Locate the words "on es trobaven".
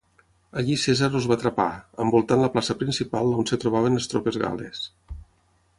3.43-3.99